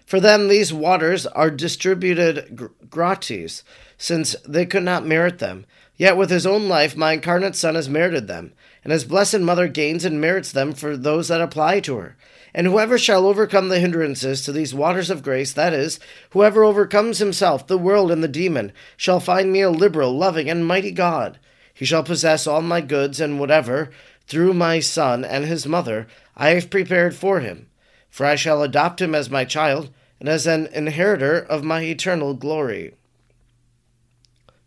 For 0.06 0.20
them 0.20 0.48
these 0.48 0.74
waters 0.74 1.26
are 1.28 1.50
distributed 1.50 2.56
gr- 2.56 2.66
gratis, 2.90 3.64
since 3.98 4.36
they 4.48 4.66
could 4.66 4.84
not 4.84 5.06
merit 5.06 5.40
them. 5.40 5.66
Yet 5.98 6.18
with 6.18 6.30
his 6.30 6.46
own 6.46 6.68
life 6.68 6.96
my 6.96 7.14
incarnate 7.14 7.56
Son 7.56 7.76
has 7.76 7.90
merited 7.90 8.28
them, 8.28 8.54
and 8.84 8.92
his 8.92 9.06
blessed 9.06 9.40
Mother 9.40 9.68
gains 9.68 10.06
and 10.06 10.22
merits 10.22 10.52
them 10.52 10.74
for 10.74 10.96
those 10.96 11.30
that 11.30 11.42
apply 11.42 11.80
to 11.82 11.98
her. 11.98 12.18
And 12.54 12.68
whoever 12.68 12.98
shall 12.98 13.26
overcome 13.26 13.70
the 13.70 13.80
hindrances 13.80 14.44
to 14.44 14.52
these 14.52 14.74
waters 14.74 15.10
of 15.10 15.24
grace, 15.24 15.52
that 15.54 15.74
is, 15.74 16.00
whoever 16.32 16.64
overcomes 16.64 17.18
himself, 17.18 17.68
the 17.68 17.78
world, 17.78 18.12
and 18.12 18.24
the 18.24 18.28
demon, 18.28 18.72
shall 18.96 19.20
find 19.20 19.52
me 19.52 19.62
a 19.62 19.70
liberal, 19.70 20.16
loving, 20.16 20.50
and 20.50 20.66
mighty 20.66 20.92
God 20.92 21.40
he 21.76 21.84
shall 21.84 22.04
possess 22.04 22.48
all 22.48 22.62
my 22.62 22.80
goods 22.80 23.20
and 23.20 23.38
whatever, 23.38 23.92
through 24.28 24.54
my 24.54 24.80
son 24.80 25.26
and 25.26 25.44
his 25.44 25.68
mother, 25.68 26.08
I 26.36 26.52
have 26.52 26.70
prepared 26.70 27.14
for 27.16 27.42
him. 27.42 27.68
For 28.16 28.26
I 28.26 28.38
shall 28.38 28.64
adopt 28.64 29.02
him 29.02 29.14
as 29.14 29.30
my 29.30 29.44
child, 29.44 29.90
and 30.22 30.30
as 30.30 30.48
an 30.48 30.68
inheritor 30.68 31.38
of 31.38 31.66
my 31.66 31.82
eternal 31.82 32.34
glory. 32.34 32.94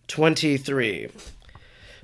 23. 0.07 1.09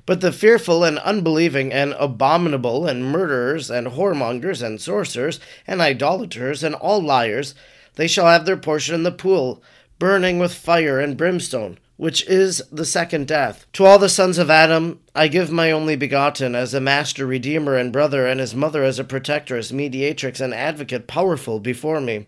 But 0.07 0.21
the 0.21 0.31
fearful 0.31 0.83
and 0.83 0.97
unbelieving 0.97 1.71
and 1.71 1.93
abominable 1.99 2.87
and 2.87 3.05
murderers 3.05 3.69
and 3.69 3.89
whoremongers 3.89 4.63
and 4.63 4.81
sorcerers 4.81 5.39
and 5.67 5.81
idolaters 5.81 6.63
and 6.63 6.73
all 6.73 6.99
liars, 6.99 7.53
they 7.93 8.07
shall 8.07 8.25
have 8.25 8.47
their 8.47 8.57
portion 8.57 8.95
in 8.95 9.03
the 9.03 9.11
pool, 9.11 9.61
burning 9.99 10.39
with 10.39 10.51
fire 10.51 10.99
and 10.99 11.15
brimstone 11.15 11.77
which 11.97 12.27
is 12.27 12.61
the 12.71 12.85
second 12.85 13.27
death. 13.27 13.65
To 13.73 13.85
all 13.85 13.97
the 13.97 14.09
sons 14.09 14.37
of 14.37 14.49
Adam, 14.49 14.99
I 15.15 15.27
give 15.27 15.51
my 15.51 15.71
only 15.71 15.95
begotten 15.95 16.55
as 16.55 16.73
a 16.73 16.81
master, 16.81 17.25
redeemer, 17.25 17.75
and 17.75 17.93
brother, 17.93 18.27
and 18.27 18.39
his 18.39 18.53
mother 18.53 18.83
as 18.83 18.99
a 18.99 19.03
protectress, 19.03 19.71
mediatrix, 19.71 20.41
and 20.41 20.53
advocate 20.53 21.07
powerful 21.07 21.59
before 21.59 22.01
me. 22.01 22.27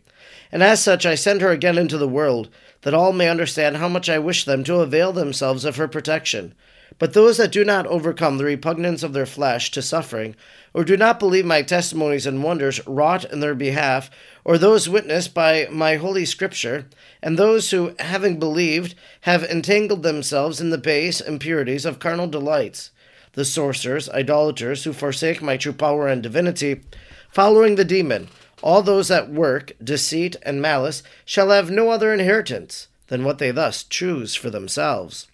And 0.52 0.64
as 0.64 0.82
such, 0.82 1.06
I 1.06 1.16
send 1.16 1.42
her 1.42 1.52
again 1.52 1.78
into 1.78 1.98
the 1.98 2.08
world, 2.08 2.50
that 2.82 2.94
all 2.94 3.12
may 3.12 3.30
understand 3.30 3.78
how 3.78 3.90
much 3.90 4.10
I 4.10 4.20
wish 4.20 4.46
them 4.46 4.64
to 4.64 4.80
avail 4.80 5.12
themselves 5.12 5.66
of 5.66 5.76
her 5.76 5.88
protection. 5.88 6.54
But 7.00 7.14
those 7.14 7.38
that 7.38 7.52
do 7.52 7.64
not 7.64 7.86
overcome 7.88 8.38
the 8.38 8.46
repugnance 8.46 9.04
of 9.04 9.14
their 9.14 9.26
flesh 9.26 9.72
to 9.72 9.82
suffering, 9.82 10.36
or 10.74 10.84
do 10.84 10.98
not 10.98 11.20
believe 11.20 11.46
my 11.46 11.62
testimonies 11.62 12.26
and 12.26 12.44
wonders 12.44 12.86
wrought 12.88 13.26
in 13.26 13.40
their 13.40 13.56
behalf, 13.56 14.10
or 14.44 14.58
those 14.58 14.90
witnessed 14.90 15.34
by 15.34 15.68
my 15.72 15.96
holy 15.96 16.26
scripture, 16.26 16.88
and 17.22 17.38
those 17.38 17.72
who, 17.72 17.94
having 18.00 18.40
believed, 18.40 18.96
have 19.22 19.44
entangled 19.44 20.04
themselves 20.04 20.62
in 20.62 20.70
the 20.70 20.78
base 20.78 21.22
impurities 21.22 21.86
of 21.86 22.00
carnal 22.00 22.28
delights, 22.28 22.92
the 23.34 23.46
sorcerers, 23.46 24.10
idolaters, 24.10 24.84
who 24.84 24.94
forsake 24.94 25.42
my 25.42 25.58
true 25.58 25.74
power 25.74 26.08
and 26.08 26.24
divinity, 26.24 26.82
following 27.30 27.76
the 27.76 27.86
demon, 27.86 28.28
all 28.64 28.82
those 28.82 29.08
that 29.10 29.30
work 29.30 29.72
deceit 29.84 30.36
and 30.42 30.62
malice 30.62 31.04
shall 31.26 31.52
have 31.52 31.70
no 31.70 31.90
other 31.90 32.12
inheritance 32.12 32.88
than 33.08 33.24
what 33.24 33.38
they 33.38 33.52
thus 33.52 33.84
choose 33.84 34.36
for 34.36 34.50
themselves. 34.50 35.28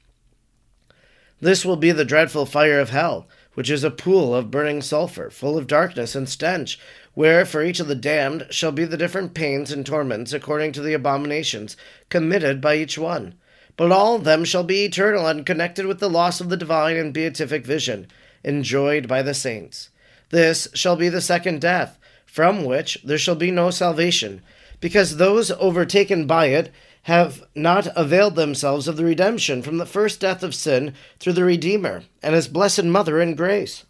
This 1.44 1.66
will 1.66 1.76
be 1.76 1.92
the 1.92 2.06
dreadful 2.06 2.46
fire 2.46 2.80
of 2.80 2.92
hell, 2.92 3.28
which 3.54 3.70
is 3.70 3.84
a 3.84 3.92
pool 3.92 4.34
of 4.34 4.50
burning 4.50 4.82
sulphur, 4.82 5.30
full 5.30 5.58
of 5.58 5.68
darkness 5.68 6.16
and 6.16 6.30
stench, 6.30 6.80
where 7.16 7.46
for 7.46 7.62
each 7.62 7.82
of 7.82 7.90
the 7.90 7.96
damned 7.96 8.48
shall 8.50 8.72
be 8.72 8.86
the 8.86 8.96
different 8.96 9.34
pains 9.34 9.70
and 9.70 9.86
torments 9.86 10.32
according 10.32 10.72
to 10.72 10.82
the 10.82 10.94
abominations 10.94 11.76
committed 12.08 12.62
by 12.62 12.78
each 12.78 12.98
one. 12.98 13.36
But 13.76 13.92
all 13.92 14.16
of 14.16 14.24
them 14.24 14.46
shall 14.46 14.64
be 14.64 14.86
eternal 14.86 15.28
and 15.28 15.46
connected 15.46 15.86
with 15.86 16.00
the 16.00 16.10
loss 16.10 16.40
of 16.40 16.48
the 16.48 16.56
divine 16.56 16.96
and 16.96 17.14
beatific 17.14 17.66
vision, 17.66 18.08
enjoyed 18.46 19.10
by 19.10 19.22
the 19.22 19.34
saints. 19.34 19.90
This 20.30 20.70
shall 20.74 20.96
be 20.96 21.10
the 21.10 21.20
second 21.20 21.60
death, 21.60 22.00
from 22.26 22.64
which 22.64 23.00
there 23.04 23.18
shall 23.18 23.36
be 23.36 23.52
no 23.52 23.70
salvation, 23.70 24.42
because 24.80 25.18
those 25.18 25.52
overtaken 25.52 26.26
by 26.26 26.46
it 26.46 26.72
have 27.04 27.44
not 27.54 27.88
availed 27.96 28.36
themselves 28.36 28.88
of 28.88 28.96
the 28.96 29.04
redemption 29.04 29.62
from 29.62 29.78
the 29.78 29.86
first 29.86 30.20
death 30.20 30.42
of 30.42 30.56
sin 30.56 30.94
through 31.20 31.34
the 31.34 31.44
Redeemer 31.44 32.04
and 32.22 32.34
his 32.34 32.48
blessed 32.48 32.86
Mother 32.86 33.22
in 33.22 33.36
grace. 33.36 33.86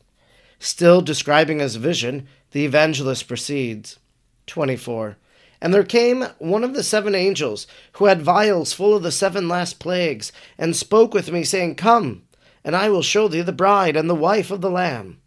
Still 0.57 1.01
describing 1.01 1.59
his 1.59 1.75
vision, 1.75 2.27
the 2.51 2.65
evangelist 2.65 3.27
proceeds. 3.27 3.99
24. 4.47 5.17
And 5.61 5.73
there 5.73 5.83
came 5.83 6.25
one 6.39 6.63
of 6.63 6.73
the 6.73 6.83
seven 6.83 7.15
angels, 7.15 7.67
who 7.93 8.05
had 8.05 8.21
vials 8.21 8.73
full 8.73 8.95
of 8.95 9.03
the 9.03 9.11
seven 9.11 9.47
last 9.47 9.79
plagues, 9.79 10.31
and 10.57 10.75
spoke 10.75 11.13
with 11.13 11.31
me, 11.31 11.43
saying, 11.43 11.75
Come, 11.75 12.23
and 12.65 12.75
I 12.75 12.89
will 12.89 13.01
show 13.01 13.27
thee 13.27 13.41
the 13.41 13.53
bride 13.53 13.95
and 13.95 14.09
the 14.09 14.15
wife 14.15 14.51
of 14.51 14.61
the 14.61 14.71
Lamb. 14.71 15.21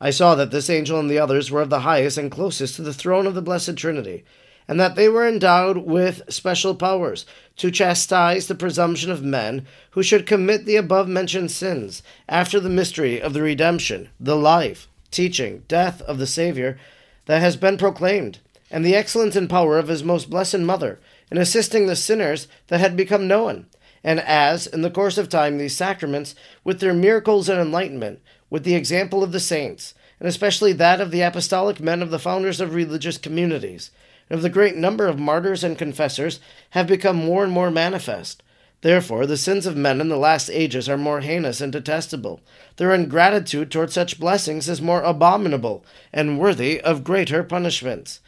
I 0.00 0.10
saw 0.10 0.34
that 0.34 0.50
this 0.50 0.68
angel 0.68 1.00
and 1.00 1.10
the 1.10 1.18
others 1.18 1.50
were 1.50 1.62
of 1.62 1.70
the 1.70 1.80
highest 1.80 2.18
and 2.18 2.30
closest 2.30 2.76
to 2.76 2.82
the 2.82 2.92
throne 2.92 3.26
of 3.26 3.34
the 3.34 3.42
Blessed 3.42 3.76
Trinity 3.76 4.24
and 4.68 4.78
that 4.78 4.94
they 4.94 5.08
were 5.08 5.26
endowed 5.26 5.78
with 5.78 6.22
special 6.28 6.74
powers 6.74 7.24
to 7.56 7.70
chastise 7.70 8.46
the 8.46 8.54
presumption 8.54 9.10
of 9.10 9.24
men 9.24 9.66
who 9.92 10.02
should 10.02 10.26
commit 10.26 10.66
the 10.66 10.76
above 10.76 11.08
mentioned 11.08 11.50
sins 11.50 12.02
after 12.28 12.60
the 12.60 12.68
mystery 12.68 13.20
of 13.20 13.32
the 13.32 13.42
redemption, 13.42 14.10
the 14.20 14.36
life, 14.36 14.86
teaching, 15.10 15.64
death 15.66 16.02
of 16.02 16.18
the 16.18 16.26
Saviour 16.26 16.78
that 17.24 17.40
has 17.40 17.56
been 17.56 17.78
proclaimed, 17.78 18.38
and 18.70 18.84
the 18.84 18.94
excellence 18.94 19.34
and 19.34 19.48
power 19.48 19.78
of 19.78 19.88
his 19.88 20.04
most 20.04 20.28
blessed 20.28 20.58
Mother 20.58 21.00
in 21.30 21.38
assisting 21.38 21.86
the 21.86 21.96
sinners 21.96 22.46
that 22.68 22.80
had 22.80 22.96
become 22.96 23.26
known. 23.26 23.66
And 24.04 24.20
as, 24.20 24.66
in 24.66 24.82
the 24.82 24.90
course 24.90 25.18
of 25.18 25.28
time, 25.28 25.58
these 25.58 25.74
sacraments, 25.74 26.34
with 26.62 26.80
their 26.80 26.94
miracles 26.94 27.48
and 27.48 27.60
enlightenment, 27.60 28.20
with 28.50 28.64
the 28.64 28.74
example 28.74 29.22
of 29.22 29.32
the 29.32 29.40
saints, 29.40 29.94
and 30.20 30.28
especially 30.28 30.72
that 30.74 31.00
of 31.00 31.10
the 31.10 31.20
apostolic 31.20 31.80
men 31.80 32.02
of 32.02 32.10
the 32.10 32.18
founders 32.18 32.60
of 32.60 32.74
religious 32.74 33.18
communities, 33.18 33.90
of 34.30 34.42
the 34.42 34.50
great 34.50 34.76
number 34.76 35.06
of 35.06 35.18
martyrs 35.18 35.64
and 35.64 35.78
confessors 35.78 36.40
have 36.70 36.86
become 36.86 37.16
more 37.16 37.44
and 37.44 37.52
more 37.52 37.70
manifest. 37.70 38.42
Therefore, 38.80 39.26
the 39.26 39.36
sins 39.36 39.66
of 39.66 39.76
men 39.76 40.00
in 40.00 40.08
the 40.08 40.16
last 40.16 40.48
ages 40.50 40.88
are 40.88 40.96
more 40.96 41.20
heinous 41.20 41.60
and 41.60 41.72
detestable. 41.72 42.40
Their 42.76 42.94
ingratitude 42.94 43.70
toward 43.70 43.90
such 43.90 44.20
blessings 44.20 44.68
is 44.68 44.80
more 44.80 45.02
abominable 45.02 45.84
and 46.12 46.38
worthy 46.38 46.80
of 46.80 47.02
greater 47.02 47.42
punishments. 47.42 48.20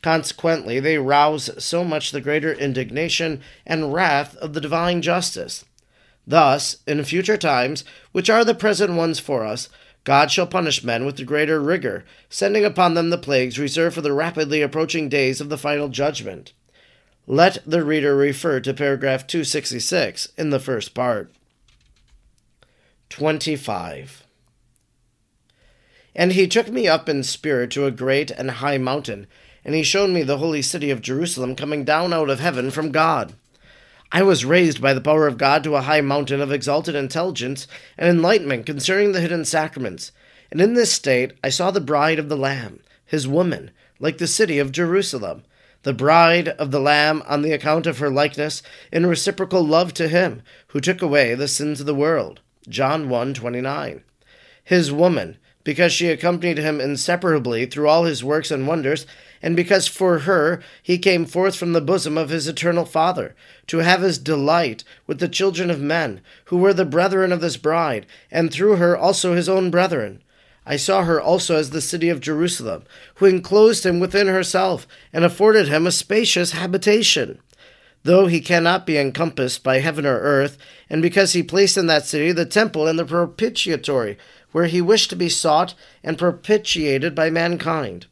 Consequently, 0.00 0.80
they 0.80 0.96
rouse 0.96 1.50
so 1.62 1.84
much 1.84 2.10
the 2.10 2.20
greater 2.20 2.52
indignation 2.52 3.42
and 3.66 3.92
wrath 3.92 4.36
of 4.36 4.54
the 4.54 4.60
divine 4.60 5.02
justice. 5.02 5.64
Thus, 6.26 6.76
in 6.86 7.02
future 7.04 7.36
times, 7.36 7.84
which 8.12 8.30
are 8.30 8.44
the 8.44 8.54
present 8.54 8.92
ones 8.92 9.18
for 9.18 9.44
us, 9.44 9.68
God 10.08 10.30
shall 10.30 10.46
punish 10.46 10.82
men 10.82 11.04
with 11.04 11.18
the 11.18 11.22
greater 11.22 11.60
rigor, 11.60 12.02
sending 12.30 12.64
upon 12.64 12.94
them 12.94 13.10
the 13.10 13.18
plagues 13.18 13.58
reserved 13.58 13.94
for 13.94 14.00
the 14.00 14.14
rapidly 14.14 14.62
approaching 14.62 15.10
days 15.10 15.38
of 15.38 15.50
the 15.50 15.58
final 15.58 15.90
judgment. 15.90 16.54
Let 17.26 17.58
the 17.66 17.84
reader 17.84 18.16
refer 18.16 18.60
to 18.60 18.72
paragraph 18.72 19.26
266 19.26 20.32
in 20.38 20.48
the 20.48 20.58
first 20.58 20.94
part. 20.94 21.30
25. 23.10 24.24
And 26.16 26.32
he 26.32 26.48
took 26.48 26.70
me 26.70 26.88
up 26.88 27.06
in 27.06 27.22
spirit 27.22 27.70
to 27.72 27.84
a 27.84 27.90
great 27.90 28.30
and 28.30 28.50
high 28.50 28.78
mountain, 28.78 29.26
and 29.62 29.74
he 29.74 29.82
showed 29.82 30.08
me 30.08 30.22
the 30.22 30.38
holy 30.38 30.62
city 30.62 30.90
of 30.90 31.02
Jerusalem 31.02 31.54
coming 31.54 31.84
down 31.84 32.14
out 32.14 32.30
of 32.30 32.40
heaven 32.40 32.70
from 32.70 32.92
God 32.92 33.34
I 34.10 34.22
was 34.22 34.44
raised 34.44 34.80
by 34.80 34.94
the 34.94 35.02
power 35.02 35.26
of 35.26 35.36
God 35.36 35.62
to 35.64 35.76
a 35.76 35.82
high 35.82 36.00
mountain 36.00 36.40
of 36.40 36.50
exalted 36.50 36.94
intelligence 36.94 37.66
and 37.98 38.08
enlightenment 38.08 38.64
concerning 38.64 39.12
the 39.12 39.20
hidden 39.20 39.44
sacraments. 39.44 40.12
And 40.50 40.60
in 40.60 40.74
this 40.74 40.92
state 40.92 41.32
I 41.44 41.50
saw 41.50 41.70
the 41.70 41.80
bride 41.80 42.18
of 42.18 42.30
the 42.30 42.36
Lamb, 42.36 42.80
his 43.04 43.28
woman, 43.28 43.70
like 44.00 44.16
the 44.16 44.26
city 44.26 44.58
of 44.58 44.72
Jerusalem, 44.72 45.42
the 45.82 45.92
bride 45.92 46.48
of 46.48 46.70
the 46.70 46.80
Lamb 46.80 47.22
on 47.26 47.42
the 47.42 47.52
account 47.52 47.86
of 47.86 47.98
her 47.98 48.10
likeness 48.10 48.62
in 48.90 49.06
reciprocal 49.06 49.62
love 49.62 49.92
to 49.94 50.08
him 50.08 50.42
who 50.68 50.80
took 50.80 51.02
away 51.02 51.34
the 51.34 51.48
sins 51.48 51.80
of 51.80 51.86
the 51.86 51.94
world. 51.94 52.40
John 52.68 53.08
1 53.10 53.34
29. 53.34 54.02
His 54.64 54.90
woman, 54.90 55.36
because 55.64 55.92
she 55.92 56.08
accompanied 56.08 56.58
him 56.58 56.80
inseparably 56.80 57.66
through 57.66 57.88
all 57.88 58.04
his 58.04 58.24
works 58.24 58.50
and 58.50 58.66
wonders, 58.66 59.06
and 59.42 59.56
because 59.56 59.86
for 59.86 60.20
her 60.20 60.60
he 60.82 60.98
came 60.98 61.24
forth 61.24 61.56
from 61.56 61.72
the 61.72 61.80
bosom 61.80 62.18
of 62.18 62.30
his 62.30 62.48
eternal 62.48 62.84
Father, 62.84 63.34
to 63.66 63.78
have 63.78 64.02
his 64.02 64.18
delight 64.18 64.84
with 65.06 65.18
the 65.20 65.28
children 65.28 65.70
of 65.70 65.80
men, 65.80 66.20
who 66.46 66.56
were 66.56 66.74
the 66.74 66.84
brethren 66.84 67.32
of 67.32 67.40
this 67.40 67.56
bride, 67.56 68.06
and 68.30 68.52
through 68.52 68.76
her 68.76 68.96
also 68.96 69.34
his 69.34 69.48
own 69.48 69.70
brethren. 69.70 70.22
I 70.66 70.76
saw 70.76 71.04
her 71.04 71.18
also 71.18 71.56
as 71.56 71.70
the 71.70 71.80
city 71.80 72.10
of 72.10 72.20
Jerusalem, 72.20 72.84
who 73.14 73.26
enclosed 73.26 73.86
him 73.86 74.00
within 74.00 74.26
herself, 74.26 74.86
and 75.14 75.24
afforded 75.24 75.68
him 75.68 75.86
a 75.86 75.90
spacious 75.90 76.52
habitation. 76.52 77.38
Though 78.02 78.26
he 78.26 78.40
cannot 78.40 78.86
be 78.86 78.98
encompassed 78.98 79.64
by 79.64 79.78
heaven 79.78 80.04
or 80.04 80.18
earth, 80.18 80.58
and 80.90 81.00
because 81.00 81.32
he 81.32 81.42
placed 81.42 81.78
in 81.78 81.86
that 81.86 82.04
city 82.04 82.32
the 82.32 82.44
temple 82.44 82.86
and 82.86 82.98
the 82.98 83.04
propitiatory, 83.04 84.18
where 84.52 84.66
he 84.66 84.80
wished 84.80 85.10
to 85.10 85.16
be 85.16 85.28
sought 85.28 85.74
and 86.04 86.18
propitiated 86.18 87.14
by 87.14 87.30
mankind. 87.30 88.06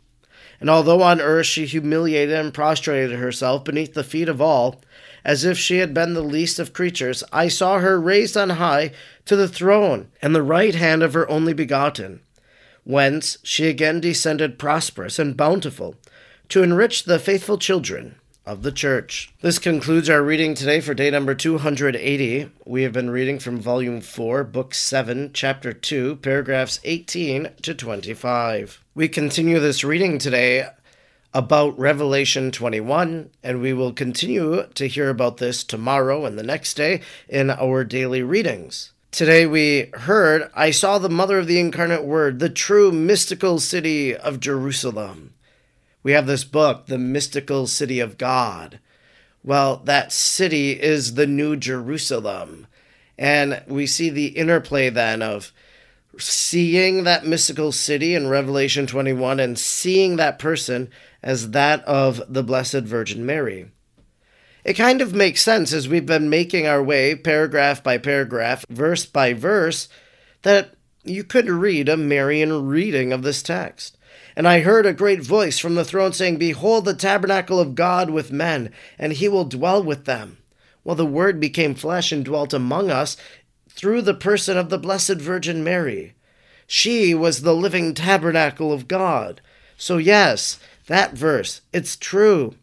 And 0.61 0.71
although 0.71 1.03
on 1.03 1.21
earth 1.21 1.47
she 1.47 1.67
humiliated 1.67 2.35
and 2.35 2.55
prostrated 2.55 3.19
herself 3.19 3.65
beneath 3.65 3.95
the 3.95 4.05
feet 4.05 4.29
of 4.29 4.41
all, 4.41 4.81
as 5.25 5.45
if 5.45 5.59
she 5.59 5.79
had 5.79 5.93
been 5.93 6.15
the 6.15 6.23
least 6.23 6.59
of 6.59 6.73
creatures, 6.73 7.25
I 7.33 7.49
saw 7.49 7.81
her 7.81 8.01
raised 8.01 8.37
on 8.37 8.51
high 8.51 8.93
to 9.27 9.37
the 9.37 9.49
throne 9.49 10.09
and 10.23 10.35
the 10.35 10.43
right 10.43 10.75
hand 10.75 11.03
of 11.03 11.15
her 11.15 11.29
only 11.29 11.53
begotten, 11.53 12.21
whence 12.85 13.39
she 13.43 13.69
again 13.69 14.01
descended 14.01 14.59
prosperous 14.59 15.19
and 15.19 15.37
bountiful, 15.37 15.97
to 16.49 16.63
enrich 16.63 17.05
the 17.05 17.19
faithful 17.19 17.59
children 17.59 18.15
of 18.47 18.62
the 18.62 18.73
church. 18.73 19.35
This 19.41 19.59
concludes 19.59 20.09
our 20.09 20.23
reading 20.23 20.55
today 20.55 20.81
for 20.81 20.95
day 20.95 21.11
number 21.11 21.35
280. 21.35 22.50
We 22.65 22.83
have 22.85 22.93
been 22.93 23.11
reading 23.11 23.41
from 23.41 23.61
volume 23.61 24.00
4, 24.00 24.45
book 24.45 24.73
7, 24.73 25.33
chapter 25.35 25.73
2, 25.73 26.17
paragraphs 26.17 26.79
18 26.85 27.50
to 27.62 27.75
25. 27.75 28.85
We 28.95 29.09
continue 29.09 29.59
this 29.59 29.83
reading 29.83 30.19
today 30.19 30.69
about 31.35 31.79
Revelation 31.79 32.53
21, 32.53 33.31
and 33.43 33.61
we 33.61 33.73
will 33.73 33.93
continue 33.93 34.67
to 34.75 34.87
hear 34.87 35.11
about 35.11 35.38
this 35.38 35.65
tomorrow 35.65 36.25
and 36.25 36.38
the 36.38 36.43
next 36.43 36.75
day 36.75 37.03
in 37.29 37.50
our 37.50 37.85
daily 37.85 38.23
readings. 38.23 38.93
Today 39.11 39.47
we 39.47 39.91
heard, 39.95 40.50
I 40.55 40.71
saw 40.71 40.99
the 40.99 41.09
mother 41.09 41.38
of 41.38 41.47
the 41.47 41.59
incarnate 41.59 42.05
word, 42.05 42.38
the 42.38 42.49
true 42.49 42.93
mystical 42.93 43.59
city 43.59 44.15
of 44.15 44.41
Jerusalem. 44.41 45.33
We 46.07 46.13
have 46.13 46.29
this 46.29 46.45
book, 46.45 46.87
The 46.87 46.99
Mystical 46.99 47.67
City 47.67 47.99
of 47.99 48.17
God. 48.17 48.79
Well, 49.43 49.79
that 49.87 50.13
city 50.13 50.81
is 50.81 51.15
the 51.15 51.27
New 51.27 51.57
Jerusalem. 51.57 52.69
And 53.19 53.61
we 53.67 53.89
see 53.89 54.09
the 54.09 54.29
interplay 54.29 54.89
then 54.89 55.21
of 55.21 55.53
seeing 56.17 57.03
that 57.03 57.27
mystical 57.27 57.73
city 57.73 58.15
in 58.15 58.29
Revelation 58.29 58.87
21 58.87 59.41
and 59.41 59.59
seeing 59.59 60.15
that 60.15 60.39
person 60.39 60.91
as 61.25 61.51
that 61.51 61.83
of 61.87 62.23
the 62.33 62.45
Blessed 62.45 62.85
Virgin 62.85 63.27
Mary. 63.27 63.73
It 64.65 64.75
kind 64.75 65.03
of 65.03 65.13
makes 65.13 65.43
sense 65.43 65.73
as 65.73 65.89
we've 65.89 66.07
been 66.07 66.31
making 66.31 66.69
our 66.69 66.85
way, 66.85 67.17
paragraph 67.17 67.83
by 67.83 67.99
paragraph, 67.99 68.65
verse 68.71 69.07
by 69.07 69.35
verse, 69.35 69.89
that 70.43 70.75
you 71.03 71.25
could 71.25 71.49
read 71.49 71.89
a 71.89 71.97
Marian 71.97 72.65
reading 72.69 73.13
of 73.13 73.25
this 73.25 73.43
text. 73.43 73.96
And 74.35 74.47
I 74.47 74.61
heard 74.61 74.87
a 74.87 74.93
great 74.93 75.23
voice 75.23 75.59
from 75.59 75.75
the 75.75 75.85
throne 75.85 76.13
saying, 76.13 76.37
Behold 76.37 76.85
the 76.85 76.95
tabernacle 76.95 77.59
of 77.59 77.75
God 77.75 78.11
with 78.11 78.31
men, 78.31 78.71
and 78.99 79.15
he 79.15 79.29
will 79.29 79.45
dwell 79.45 79.83
with 79.83 80.05
them. 80.05 80.39
Well, 80.85 80.97
the 80.97 81.07
Word 81.07 81.41
became 81.41 81.75
flesh 81.75 82.13
and 82.13 82.25
dwelt 82.25 82.53
among 82.53 82.91
us 82.91 83.17
through 83.69 84.03
the 84.03 84.15
person 84.15 84.57
of 84.57 84.71
the 84.71 84.79
Blessed 84.79 85.17
Virgin 85.17 85.65
Mary. 85.65 86.15
She 86.67 87.15
was 87.15 87.43
the 87.43 87.55
living 87.55 87.95
tabernacle 87.95 88.73
of 88.73 88.89
God. 88.89 89.41
So, 89.77 89.99
yes, 89.99 90.59
that 90.87 91.13
verse, 91.13 91.61
it's 91.73 91.97
true. 91.97 92.55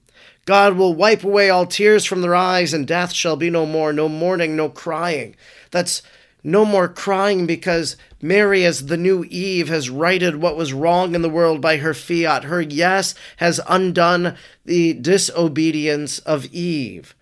God 0.45 0.75
will 0.75 0.93
wipe 0.93 1.23
away 1.23 1.49
all 1.49 1.65
tears 1.65 2.05
from 2.05 2.21
their 2.21 2.35
eyes, 2.35 2.73
and 2.73 2.87
death 2.87 3.13
shall 3.13 3.35
be 3.35 3.49
no 3.49 3.65
more, 3.65 3.93
no 3.93 4.09
mourning, 4.09 4.55
no 4.55 4.69
crying. 4.69 5.35
That's 5.71 6.01
no 6.43 6.65
more 6.65 6.87
crying 6.87 7.45
because 7.45 7.95
Mary, 8.21 8.65
as 8.65 8.87
the 8.87 8.97
new 8.97 9.23
Eve, 9.25 9.69
has 9.69 9.89
righted 9.89 10.37
what 10.37 10.57
was 10.57 10.73
wrong 10.73 11.15
in 11.15 11.21
the 11.21 11.29
world 11.29 11.61
by 11.61 11.77
her 11.77 11.93
fiat. 11.93 12.45
Her 12.45 12.61
yes 12.61 13.15
has 13.37 13.61
undone 13.67 14.35
the 14.65 14.93
disobedience 14.93 16.19
of 16.19 16.45
Eve. 16.47 17.15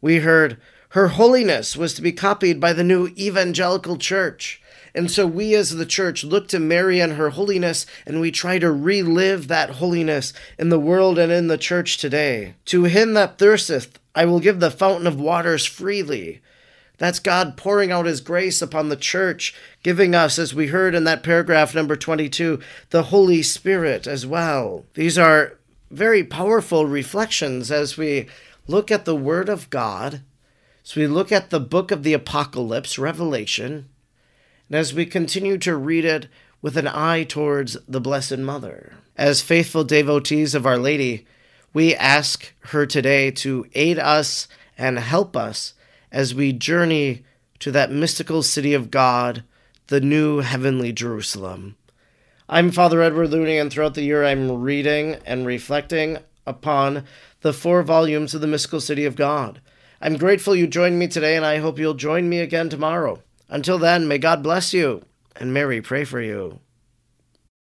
We 0.00 0.18
heard 0.18 0.58
her 0.90 1.08
holiness 1.08 1.76
was 1.76 1.94
to 1.94 2.02
be 2.02 2.12
copied 2.12 2.60
by 2.60 2.72
the 2.72 2.84
new 2.84 3.08
evangelical 3.18 3.96
church. 3.96 4.62
And 4.94 5.10
so 5.10 5.26
we 5.26 5.54
as 5.54 5.70
the 5.70 5.86
church 5.86 6.22
look 6.22 6.46
to 6.48 6.60
Mary 6.60 7.00
and 7.00 7.14
her 7.14 7.30
holiness 7.30 7.84
and 8.06 8.20
we 8.20 8.30
try 8.30 8.60
to 8.60 8.70
relive 8.70 9.48
that 9.48 9.70
holiness 9.70 10.32
in 10.56 10.68
the 10.68 10.78
world 10.78 11.18
and 11.18 11.32
in 11.32 11.48
the 11.48 11.58
church 11.58 11.98
today. 11.98 12.54
To 12.66 12.84
him 12.84 13.14
that 13.14 13.38
thirsteth, 13.38 13.98
I 14.14 14.24
will 14.24 14.38
give 14.38 14.60
the 14.60 14.70
fountain 14.70 15.08
of 15.08 15.18
waters 15.18 15.66
freely. 15.66 16.40
That's 16.98 17.18
God 17.18 17.56
pouring 17.56 17.90
out 17.90 18.06
his 18.06 18.20
grace 18.20 18.62
upon 18.62 18.88
the 18.88 18.96
church, 18.96 19.54
giving 19.82 20.14
us, 20.14 20.38
as 20.38 20.54
we 20.54 20.68
heard 20.68 20.94
in 20.94 21.04
that 21.04 21.24
paragraph 21.24 21.74
number 21.74 21.96
22, 21.96 22.60
the 22.90 23.04
Holy 23.04 23.42
Spirit 23.42 24.06
as 24.06 24.24
well. 24.26 24.84
These 24.94 25.18
are 25.18 25.58
very 25.90 26.22
powerful 26.22 26.86
reflections 26.86 27.70
as 27.70 27.96
we 27.96 28.28
look 28.68 28.90
at 28.90 29.04
the 29.04 29.16
Word 29.16 29.48
of 29.48 29.70
God, 29.70 30.22
as 30.84 30.94
we 30.94 31.06
look 31.06 31.32
at 31.32 31.50
the 31.50 31.60
book 31.60 31.90
of 31.90 32.04
the 32.04 32.12
Apocalypse, 32.12 32.98
Revelation, 32.98 33.88
and 34.68 34.78
as 34.78 34.94
we 34.94 35.04
continue 35.04 35.58
to 35.58 35.76
read 35.76 36.04
it 36.04 36.28
with 36.62 36.76
an 36.76 36.88
eye 36.88 37.24
towards 37.24 37.76
the 37.88 38.00
Blessed 38.00 38.38
Mother. 38.38 38.94
As 39.16 39.42
faithful 39.42 39.84
devotees 39.84 40.54
of 40.54 40.64
Our 40.64 40.78
Lady, 40.78 41.26
we 41.72 41.94
ask 41.94 42.52
her 42.66 42.86
today 42.86 43.30
to 43.32 43.66
aid 43.74 43.98
us 43.98 44.48
and 44.78 44.98
help 44.98 45.36
us 45.36 45.74
as 46.14 46.32
we 46.32 46.52
journey 46.52 47.24
to 47.58 47.72
that 47.72 47.90
mystical 47.90 48.40
city 48.40 48.72
of 48.72 48.88
God, 48.88 49.42
the 49.88 50.00
new 50.00 50.38
heavenly 50.38 50.92
Jerusalem. 50.92 51.74
I'm 52.48 52.70
Father 52.70 53.02
Edward 53.02 53.30
Looney, 53.30 53.58
and 53.58 53.68
throughout 53.68 53.94
the 53.94 54.04
year 54.04 54.24
I'm 54.24 54.62
reading 54.62 55.16
and 55.26 55.44
reflecting 55.44 56.18
upon 56.46 57.02
the 57.40 57.52
four 57.52 57.82
volumes 57.82 58.32
of 58.32 58.40
the 58.40 58.46
mystical 58.46 58.80
city 58.80 59.04
of 59.04 59.16
God. 59.16 59.60
I'm 60.00 60.16
grateful 60.16 60.54
you 60.54 60.68
joined 60.68 61.00
me 61.00 61.08
today, 61.08 61.34
and 61.34 61.44
I 61.44 61.58
hope 61.58 61.80
you'll 61.80 61.94
join 61.94 62.28
me 62.28 62.38
again 62.38 62.68
tomorrow. 62.68 63.20
Until 63.48 63.78
then, 63.78 64.06
may 64.06 64.18
God 64.18 64.40
bless 64.40 64.72
you, 64.72 65.04
and 65.34 65.52
Mary 65.52 65.82
pray 65.82 66.04
for 66.04 66.20
you. 66.20 66.60